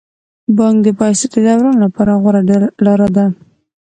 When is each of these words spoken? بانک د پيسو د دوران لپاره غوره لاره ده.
بانک 0.57 0.77
د 0.83 0.87
پيسو 0.99 1.25
د 1.33 1.35
دوران 1.47 1.75
لپاره 1.85 2.13
غوره 2.21 2.41
لاره 2.85 3.07
ده. 3.15 3.25